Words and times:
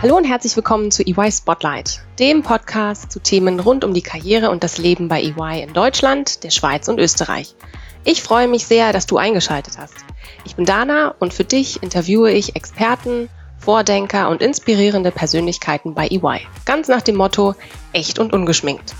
Hallo 0.00 0.16
und 0.16 0.22
herzlich 0.22 0.54
willkommen 0.54 0.92
zu 0.92 1.02
EY 1.04 1.32
Spotlight, 1.32 2.02
dem 2.20 2.44
Podcast 2.44 3.10
zu 3.10 3.18
Themen 3.18 3.58
rund 3.58 3.82
um 3.82 3.94
die 3.94 4.00
Karriere 4.00 4.48
und 4.50 4.62
das 4.62 4.78
Leben 4.78 5.08
bei 5.08 5.20
EY 5.20 5.64
in 5.64 5.72
Deutschland, 5.72 6.44
der 6.44 6.50
Schweiz 6.50 6.86
und 6.86 7.00
Österreich. 7.00 7.56
Ich 8.04 8.22
freue 8.22 8.46
mich 8.46 8.64
sehr, 8.64 8.92
dass 8.92 9.06
du 9.06 9.16
eingeschaltet 9.16 9.76
hast. 9.76 9.96
Ich 10.44 10.54
bin 10.54 10.64
Dana 10.64 11.16
und 11.18 11.34
für 11.34 11.42
dich 11.42 11.82
interviewe 11.82 12.30
ich 12.30 12.54
Experten, 12.54 13.28
Vordenker 13.58 14.28
und 14.28 14.40
inspirierende 14.40 15.10
Persönlichkeiten 15.10 15.94
bei 15.94 16.06
EY. 16.06 16.46
Ganz 16.64 16.86
nach 16.86 17.02
dem 17.02 17.16
Motto 17.16 17.56
echt 17.92 18.20
und 18.20 18.32
ungeschminkt. 18.32 18.94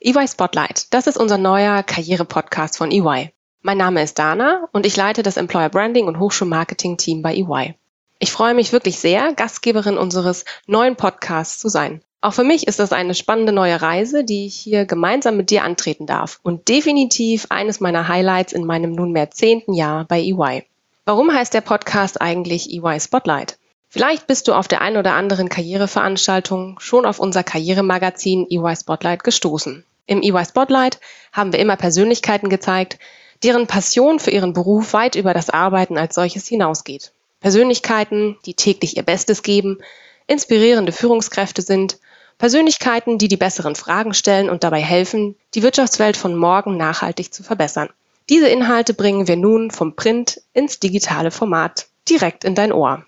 EY 0.00 0.26
Spotlight, 0.26 0.92
das 0.92 1.06
ist 1.06 1.16
unser 1.16 1.38
neuer 1.38 1.84
Karriere-Podcast 1.84 2.76
von 2.76 2.90
EY. 2.90 3.35
Mein 3.66 3.78
Name 3.78 4.00
ist 4.00 4.20
Dana 4.20 4.68
und 4.70 4.86
ich 4.86 4.94
leite 4.94 5.24
das 5.24 5.36
Employer 5.36 5.70
Branding 5.70 6.06
und 6.06 6.20
Hochschulmarketing 6.20 6.98
Team 6.98 7.20
bei 7.20 7.34
EY. 7.34 7.74
Ich 8.20 8.30
freue 8.30 8.54
mich 8.54 8.72
wirklich 8.72 8.96
sehr, 8.96 9.32
Gastgeberin 9.32 9.98
unseres 9.98 10.44
neuen 10.68 10.94
Podcasts 10.94 11.58
zu 11.58 11.68
sein. 11.68 12.00
Auch 12.20 12.32
für 12.32 12.44
mich 12.44 12.68
ist 12.68 12.78
das 12.78 12.92
eine 12.92 13.12
spannende 13.12 13.50
neue 13.50 13.82
Reise, 13.82 14.22
die 14.22 14.46
ich 14.46 14.54
hier 14.54 14.84
gemeinsam 14.84 15.36
mit 15.36 15.50
dir 15.50 15.64
antreten 15.64 16.06
darf 16.06 16.38
und 16.44 16.68
definitiv 16.68 17.46
eines 17.50 17.80
meiner 17.80 18.06
Highlights 18.06 18.52
in 18.52 18.66
meinem 18.66 18.92
nunmehr 18.92 19.32
zehnten 19.32 19.74
Jahr 19.74 20.04
bei 20.04 20.20
EY. 20.20 20.62
Warum 21.04 21.34
heißt 21.34 21.52
der 21.52 21.60
Podcast 21.60 22.20
eigentlich 22.20 22.70
EY 22.70 23.00
Spotlight? 23.00 23.58
Vielleicht 23.88 24.28
bist 24.28 24.46
du 24.46 24.52
auf 24.52 24.68
der 24.68 24.80
einen 24.80 24.98
oder 24.98 25.14
anderen 25.14 25.48
Karriereveranstaltung 25.48 26.78
schon 26.78 27.04
auf 27.04 27.18
unser 27.18 27.42
Karrieremagazin 27.42 28.46
EY 28.48 28.76
Spotlight 28.76 29.24
gestoßen. 29.24 29.84
Im 30.06 30.22
EY 30.22 30.44
Spotlight 30.44 31.00
haben 31.32 31.50
wir 31.50 31.58
immer 31.58 31.74
Persönlichkeiten 31.74 32.48
gezeigt, 32.48 33.00
deren 33.42 33.66
Passion 33.66 34.18
für 34.18 34.30
ihren 34.30 34.52
Beruf 34.52 34.92
weit 34.92 35.14
über 35.14 35.34
das 35.34 35.50
Arbeiten 35.50 35.98
als 35.98 36.14
solches 36.14 36.46
hinausgeht. 36.46 37.12
Persönlichkeiten, 37.40 38.36
die 38.46 38.54
täglich 38.54 38.96
ihr 38.96 39.02
Bestes 39.02 39.42
geben, 39.42 39.78
inspirierende 40.26 40.92
Führungskräfte 40.92 41.62
sind, 41.62 41.98
Persönlichkeiten, 42.38 43.18
die 43.18 43.28
die 43.28 43.36
besseren 43.36 43.76
Fragen 43.76 44.12
stellen 44.12 44.50
und 44.50 44.62
dabei 44.64 44.82
helfen, 44.82 45.36
die 45.54 45.62
Wirtschaftswelt 45.62 46.16
von 46.16 46.36
morgen 46.36 46.76
nachhaltig 46.76 47.32
zu 47.32 47.42
verbessern. 47.42 47.88
Diese 48.28 48.48
Inhalte 48.48 48.92
bringen 48.92 49.28
wir 49.28 49.36
nun 49.36 49.70
vom 49.70 49.94
Print 49.94 50.40
ins 50.52 50.80
digitale 50.80 51.30
Format 51.30 51.86
direkt 52.08 52.44
in 52.44 52.54
dein 52.54 52.72
Ohr. 52.72 53.04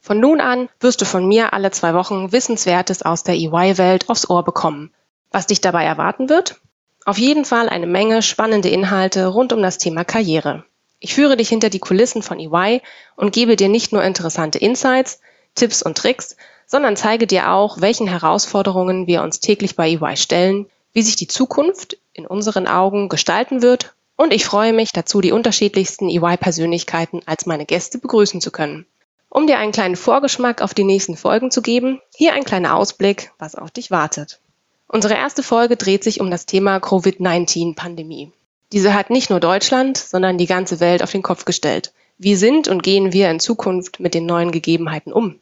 Von 0.00 0.20
nun 0.20 0.40
an 0.40 0.68
wirst 0.80 1.00
du 1.00 1.04
von 1.04 1.26
mir 1.26 1.52
alle 1.52 1.70
zwei 1.70 1.94
Wochen 1.94 2.32
Wissenswertes 2.32 3.02
aus 3.02 3.24
der 3.24 3.34
EY-Welt 3.34 4.08
aufs 4.08 4.28
Ohr 4.28 4.44
bekommen. 4.44 4.92
Was 5.30 5.46
dich 5.46 5.60
dabei 5.60 5.84
erwarten 5.84 6.28
wird? 6.28 6.60
Auf 7.06 7.18
jeden 7.18 7.44
Fall 7.44 7.68
eine 7.68 7.86
Menge 7.86 8.20
spannende 8.20 8.68
Inhalte 8.68 9.28
rund 9.28 9.52
um 9.52 9.62
das 9.62 9.78
Thema 9.78 10.04
Karriere. 10.04 10.64
Ich 10.98 11.14
führe 11.14 11.36
dich 11.36 11.48
hinter 11.48 11.70
die 11.70 11.78
Kulissen 11.78 12.20
von 12.20 12.40
EY 12.40 12.82
und 13.14 13.32
gebe 13.32 13.54
dir 13.54 13.68
nicht 13.68 13.92
nur 13.92 14.02
interessante 14.02 14.58
Insights, 14.58 15.20
Tipps 15.54 15.82
und 15.82 15.96
Tricks, 15.96 16.36
sondern 16.66 16.96
zeige 16.96 17.28
dir 17.28 17.52
auch, 17.52 17.80
welchen 17.80 18.08
Herausforderungen 18.08 19.06
wir 19.06 19.22
uns 19.22 19.38
täglich 19.38 19.76
bei 19.76 19.88
EY 19.88 20.16
stellen, 20.16 20.66
wie 20.94 21.02
sich 21.02 21.14
die 21.14 21.28
Zukunft 21.28 21.96
in 22.12 22.26
unseren 22.26 22.66
Augen 22.66 23.08
gestalten 23.08 23.62
wird 23.62 23.94
und 24.16 24.32
ich 24.32 24.44
freue 24.44 24.72
mich 24.72 24.90
dazu, 24.92 25.20
die 25.20 25.30
unterschiedlichsten 25.30 26.08
EY-Persönlichkeiten 26.08 27.20
als 27.24 27.46
meine 27.46 27.66
Gäste 27.66 27.98
begrüßen 27.98 28.40
zu 28.40 28.50
können. 28.50 28.84
Um 29.28 29.46
dir 29.46 29.58
einen 29.58 29.70
kleinen 29.70 29.94
Vorgeschmack 29.94 30.60
auf 30.60 30.74
die 30.74 30.82
nächsten 30.82 31.16
Folgen 31.16 31.52
zu 31.52 31.62
geben, 31.62 32.00
hier 32.16 32.32
ein 32.32 32.44
kleiner 32.44 32.74
Ausblick, 32.74 33.30
was 33.38 33.54
auf 33.54 33.70
dich 33.70 33.92
wartet. 33.92 34.40
Unsere 34.88 35.14
erste 35.14 35.42
Folge 35.42 35.76
dreht 35.76 36.04
sich 36.04 36.20
um 36.20 36.30
das 36.30 36.46
Thema 36.46 36.78
Covid-19-Pandemie. 36.78 38.32
Diese 38.72 38.94
hat 38.94 39.10
nicht 39.10 39.30
nur 39.30 39.40
Deutschland, 39.40 39.96
sondern 39.96 40.38
die 40.38 40.46
ganze 40.46 40.80
Welt 40.80 41.02
auf 41.02 41.12
den 41.12 41.22
Kopf 41.22 41.44
gestellt. 41.44 41.92
Wie 42.18 42.36
sind 42.36 42.68
und 42.68 42.82
gehen 42.82 43.12
wir 43.12 43.30
in 43.30 43.40
Zukunft 43.40 44.00
mit 44.00 44.14
den 44.14 44.26
neuen 44.26 44.52
Gegebenheiten 44.52 45.12
um? 45.12 45.38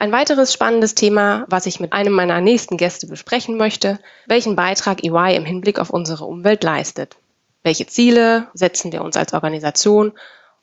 Ein 0.00 0.12
weiteres 0.12 0.52
spannendes 0.52 0.94
Thema, 0.94 1.44
was 1.48 1.66
ich 1.66 1.80
mit 1.80 1.92
einem 1.92 2.12
meiner 2.12 2.40
nächsten 2.40 2.76
Gäste 2.76 3.06
besprechen 3.06 3.56
möchte, 3.56 3.98
welchen 4.26 4.56
Beitrag 4.56 5.02
EY 5.02 5.36
im 5.36 5.44
Hinblick 5.44 5.78
auf 5.78 5.90
unsere 5.90 6.24
Umwelt 6.24 6.62
leistet. 6.62 7.16
Welche 7.62 7.86
Ziele 7.86 8.46
setzen 8.54 8.92
wir 8.92 9.02
uns 9.02 9.16
als 9.16 9.34
Organisation 9.34 10.12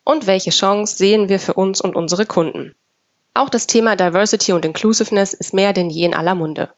und 0.03 0.25
welche 0.25 0.51
Chance 0.51 0.95
sehen 0.95 1.29
wir 1.29 1.39
für 1.39 1.53
uns 1.53 1.81
und 1.81 1.95
unsere 1.95 2.25
Kunden? 2.25 2.75
Auch 3.33 3.49
das 3.49 3.67
Thema 3.67 3.97
Diversity 3.97 4.53
und 4.53 4.63
Inclusiveness 4.63 5.33
ist 5.33 5.53
mehr 5.53 5.73
denn 5.73 5.89
je 5.89 6.05
in 6.05 6.13
aller 6.13 6.35
Munde. 6.35 6.69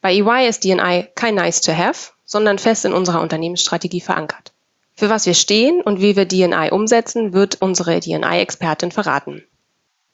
Bei 0.00 0.14
EY 0.14 0.48
ist 0.48 0.64
DNI 0.64 1.08
kein 1.14 1.34
nice 1.34 1.60
to 1.60 1.72
have, 1.72 2.12
sondern 2.24 2.58
fest 2.58 2.84
in 2.84 2.94
unserer 2.94 3.20
Unternehmensstrategie 3.20 4.00
verankert. 4.00 4.52
Für 4.94 5.10
was 5.10 5.26
wir 5.26 5.34
stehen 5.34 5.80
und 5.82 6.00
wie 6.00 6.16
wir 6.16 6.26
DNI 6.26 6.70
umsetzen, 6.70 7.32
wird 7.32 7.60
unsere 7.60 8.00
DNI-Expertin 8.00 8.92
verraten. 8.92 9.44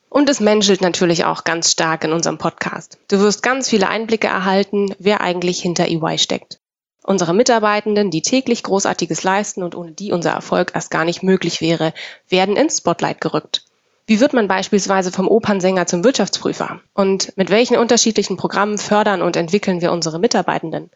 Und 0.09 0.29
es 0.29 0.41
menschelt 0.41 0.81
natürlich 0.81 1.25
auch 1.25 1.45
ganz 1.45 1.73
stark 1.73 2.05
in 2.05 2.13
unserem 2.13 2.39
Podcast. 2.39 2.99
Du 3.09 3.19
wirst 3.19 3.43
ganz 3.43 3.69
viele 3.69 3.89
Einblicke 3.89 4.29
erhalten, 4.29 4.95
wer 4.99 5.21
eigentlich 5.21 5.61
hinter 5.61 5.87
EY 5.89 6.19
steckt. 6.19 6.59
Unsere 7.03 7.35
Mitarbeitenden, 7.35 8.11
die 8.11 8.23
täglich 8.23 8.63
Großartiges 8.63 9.23
leisten 9.23 9.63
und 9.63 9.77
ohne 9.77 9.93
die 9.93 10.11
unser 10.11 10.31
Erfolg 10.31 10.73
erst 10.75 10.91
gar 10.91 11.05
nicht 11.05 11.23
möglich 11.23 11.61
wäre, 11.61 11.93
werden 12.29 12.57
ins 12.57 12.79
Spotlight 12.79 13.21
gerückt. 13.21 13.65
Wie 14.09 14.21
wird 14.21 14.33
man 14.33 14.47
beispielsweise 14.47 15.11
vom 15.11 15.27
Opernsänger 15.27 15.87
zum 15.87 16.05
Wirtschaftsprüfer? 16.05 16.81
Und 16.95 17.37
mit 17.37 17.51
welchen 17.51 17.77
unterschiedlichen 17.77 18.37
Programmen 18.37 18.79
fördern 18.79 19.21
und 19.21 19.37
entwickeln 19.37 19.81
wir 19.81 19.91
unsere 19.91 20.21
Mitarbeitenden? 20.21 20.91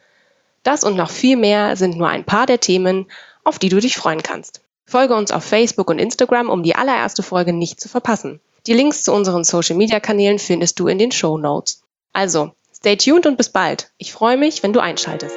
Das 0.63 0.85
und 0.85 0.97
noch 0.97 1.11
viel 1.11 1.37
mehr 1.37 1.75
sind 1.77 1.97
nur 1.97 2.09
ein 2.09 2.25
paar 2.25 2.47
der 2.47 2.61
Themen, 2.61 3.11
auf 3.43 3.59
die 3.59 3.69
du 3.69 3.81
dich 3.81 3.97
freuen 3.97 4.23
kannst. 4.23 4.61
Folge 4.87 5.15
uns 5.15 5.33
auf 5.33 5.43
Facebook 5.43 5.91
und 5.91 5.99
Instagram, 5.99 6.49
um 6.49 6.63
die 6.63 6.77
allererste 6.77 7.25
Folge 7.25 7.53
nicht 7.53 7.81
zu 7.81 7.89
verpassen. 7.89 8.41
Die 8.69 8.75
Links 8.75 9.03
zu 9.03 9.13
unseren 9.13 9.43
Social-Media-Kanälen 9.43 10.39
findest 10.39 10.79
du 10.79 10.87
in 10.87 10.99
den 10.99 11.11
Show 11.11 11.37
Notes. 11.37 11.83
Also, 12.13 12.53
stay 12.73 12.97
tuned 12.97 13.27
und 13.27 13.37
bis 13.37 13.49
bald. 13.49 13.91
Ich 13.99 14.13
freue 14.13 14.37
mich, 14.37 14.63
wenn 14.63 14.73
du 14.73 14.79
einschaltest. 14.79 15.37